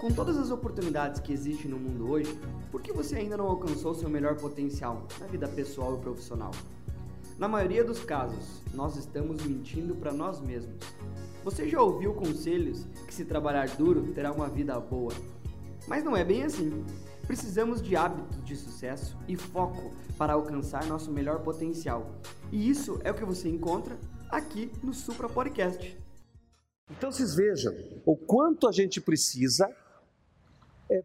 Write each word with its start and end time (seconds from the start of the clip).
Com 0.00 0.10
todas 0.12 0.36
as 0.36 0.50
oportunidades 0.50 1.20
que 1.20 1.32
existem 1.32 1.70
no 1.70 1.78
mundo 1.78 2.10
hoje, 2.10 2.38
por 2.70 2.82
que 2.82 2.92
você 2.92 3.16
ainda 3.16 3.36
não 3.36 3.46
alcançou 3.46 3.94
seu 3.94 4.10
melhor 4.10 4.36
potencial 4.36 5.06
na 5.20 5.26
vida 5.26 5.48
pessoal 5.48 5.96
e 5.96 6.00
profissional? 6.00 6.50
Na 7.38 7.48
maioria 7.48 7.84
dos 7.84 8.00
casos, 8.04 8.60
nós 8.74 8.96
estamos 8.96 9.42
mentindo 9.44 9.94
para 9.94 10.12
nós 10.12 10.40
mesmos. 10.40 10.76
Você 11.44 11.68
já 11.68 11.80
ouviu 11.80 12.12
conselhos 12.12 12.84
que 13.06 13.14
se 13.14 13.24
trabalhar 13.24 13.68
duro 13.76 14.12
terá 14.12 14.32
uma 14.32 14.48
vida 14.48 14.78
boa? 14.78 15.12
Mas 15.86 16.04
não 16.04 16.16
é 16.16 16.24
bem 16.24 16.42
assim. 16.42 16.84
Precisamos 17.26 17.80
de 17.80 17.96
hábitos 17.96 18.44
de 18.44 18.56
sucesso 18.56 19.16
e 19.26 19.36
foco 19.36 19.92
para 20.18 20.34
alcançar 20.34 20.84
nosso 20.86 21.10
melhor 21.10 21.40
potencial. 21.40 22.20
E 22.52 22.68
isso 22.68 22.98
é 23.04 23.10
o 23.10 23.14
que 23.14 23.24
você 23.24 23.48
encontra 23.48 23.96
aqui 24.30 24.70
no 24.82 24.92
Supra 24.92 25.28
Podcast. 25.28 25.96
Então 26.90 27.10
vocês 27.10 27.34
vejam 27.34 27.72
o 28.04 28.16
quanto 28.16 28.68
a 28.68 28.72
gente 28.72 29.00
precisa 29.00 29.68
é, 30.90 31.02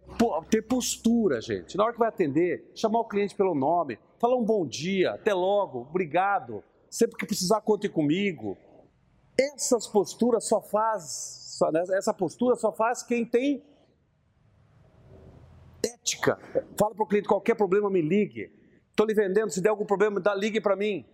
ter 0.49 0.61
postura, 0.63 1.41
gente. 1.41 1.77
Na 1.77 1.83
hora 1.85 1.93
que 1.93 1.99
vai 1.99 2.09
atender, 2.09 2.71
chamar 2.75 2.99
o 2.99 3.07
cliente 3.07 3.35
pelo 3.35 3.55
nome, 3.55 3.99
falar 4.19 4.35
um 4.35 4.43
bom 4.43 4.65
dia, 4.65 5.11
até 5.11 5.33
logo, 5.33 5.81
obrigado, 5.81 6.63
sempre 6.89 7.17
que 7.17 7.25
precisar 7.25 7.61
conte 7.61 7.87
comigo. 7.87 8.57
Essas 9.37 9.87
posturas 9.87 10.45
só 10.45 10.61
faz, 10.61 11.55
só, 11.57 11.71
né, 11.71 11.81
essa 11.93 12.13
postura 12.13 12.55
só 12.55 12.71
faz 12.71 13.01
quem 13.03 13.25
tem 13.25 13.63
ética. 15.83 16.37
Fala 16.77 16.93
para 16.93 17.03
o 17.03 17.07
cliente, 17.07 17.27
qualquer 17.27 17.55
problema 17.55 17.89
me 17.89 18.01
ligue. 18.01 18.51
Estou 18.89 19.05
lhe 19.05 19.13
vendendo, 19.13 19.49
se 19.49 19.61
der 19.61 19.69
algum 19.69 19.85
problema, 19.85 20.19
dá, 20.19 20.35
ligue 20.35 20.59
para 20.59 20.75
mim. 20.75 21.05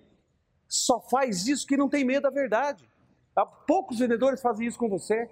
Só 0.67 0.99
faz 0.99 1.47
isso 1.47 1.67
que 1.67 1.77
não 1.77 1.87
tem 1.87 2.03
medo 2.03 2.23
da 2.23 2.31
verdade. 2.31 2.89
Há 3.35 3.45
poucos 3.45 3.99
vendedores 3.99 4.41
fazem 4.41 4.65
isso 4.65 4.79
com 4.79 4.89
você. 4.89 5.29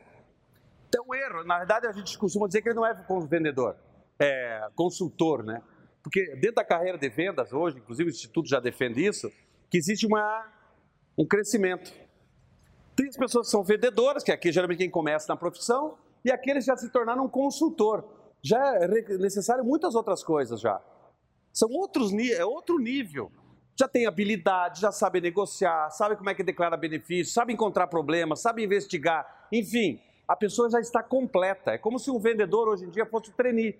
Erro. 1.13 1.44
Na 1.44 1.59
verdade, 1.59 1.88
a 1.88 1.91
gente 1.91 2.17
costuma 2.17 2.48
dizer 2.48 2.62
que 2.62 2.70
ele 2.70 2.76
não 2.76 2.85
é 2.85 2.94
vendedor, 3.27 3.76
é 4.20 4.67
consultor, 4.76 5.43
né? 5.43 5.62
Porque 6.04 6.35
dentro 6.35 6.55
da 6.55 6.65
carreira 6.65 6.98
de 6.98 7.10
vendas 7.10 7.54
hoje, 7.54 7.77
inclusive 7.77 8.10
o 8.10 8.12
Instituto 8.12 8.48
já 8.49 8.60
defende 8.60 9.05
isso, 9.05 9.32
que 9.70 9.77
existe 9.77 10.05
uma, 10.05 10.46
um 11.18 11.26
crescimento. 11.26 11.93
Tem 12.96 13.07
as 13.07 13.18
pessoas 13.18 13.48
que 13.48 13.51
são 13.51 13.63
vendedoras, 13.63 14.23
que 14.23 14.32
é 14.32 14.34
aqui 14.34 14.51
geralmente 14.51 14.79
quem 14.79 14.90
começa 14.90 15.26
na 15.27 15.38
profissão, 15.38 15.98
e 16.23 16.32
aqueles 16.32 16.65
já 16.65 16.76
se 16.76 16.90
tornaram 16.90 17.26
um 17.26 17.29
consultor. 17.29 18.04
Já 18.41 18.76
é 18.76 18.88
necessário 19.18 19.63
muitas 19.63 19.95
outras 19.95 20.23
coisas 20.23 20.60
já. 20.60 20.82
São 21.54 21.70
outros 21.70 22.12
é 22.13 22.43
outro 22.43 22.77
nível. 22.77 23.32
Já 23.79 23.88
tem 23.88 24.05
habilidade, 24.05 24.82
já 24.82 24.91
sabe 24.91 25.20
negociar, 25.21 25.90
sabe 25.90 26.16
como 26.16 26.29
é 26.29 26.35
que 26.35 26.43
declara 26.43 26.77
benefício, 26.77 27.34
sabe 27.34 27.54
encontrar 27.54 27.88
problemas, 27.88 28.41
sabe 28.41 28.63
investigar, 28.63 29.48
enfim, 29.51 29.99
a 30.27 30.35
pessoa 30.35 30.70
já 30.70 30.79
está 30.79 31.04
completa. 31.04 31.71
É 31.71 31.77
como 31.77 31.99
se 31.99 32.10
um 32.10 32.20
vendedor 32.20 32.68
hoje 32.68 32.85
em 32.85 32.90
dia 32.90 33.05
fosse 33.05 33.29
o 33.29 33.34
trainee 33.34 33.77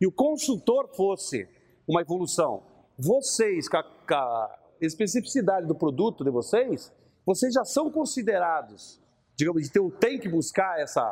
e 0.00 0.06
o 0.06 0.12
consultor 0.12 0.88
fosse 0.94 1.48
uma 1.86 2.00
evolução. 2.00 2.62
Vocês, 2.98 3.68
com 3.68 3.76
a, 3.76 3.82
com 3.82 4.14
a 4.14 4.58
especificidade 4.80 5.66
do 5.66 5.74
produto 5.74 6.24
de 6.24 6.30
vocês, 6.30 6.92
vocês 7.26 7.54
já 7.54 7.64
são 7.64 7.90
considerados, 7.90 9.00
digamos, 9.36 9.66
então 9.66 9.90
tem 9.90 10.18
que 10.18 10.28
buscar 10.28 10.78
essa 10.78 11.02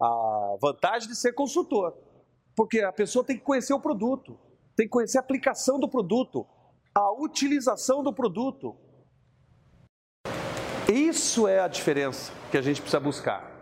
a 0.00 0.56
vantagem 0.60 1.08
de 1.08 1.16
ser 1.16 1.32
consultor. 1.32 1.96
Porque 2.56 2.80
a 2.80 2.92
pessoa 2.92 3.24
tem 3.24 3.36
que 3.36 3.44
conhecer 3.44 3.72
o 3.72 3.80
produto, 3.80 4.38
tem 4.76 4.86
que 4.86 4.92
conhecer 4.92 5.18
a 5.18 5.20
aplicação 5.20 5.78
do 5.78 5.88
produto, 5.88 6.46
a 6.94 7.12
utilização 7.12 8.02
do 8.02 8.12
produto. 8.12 8.76
Isso 10.92 11.48
é 11.48 11.60
a 11.60 11.68
diferença 11.68 12.32
que 12.50 12.58
a 12.58 12.62
gente 12.62 12.80
precisa 12.80 13.00
buscar. 13.00 13.53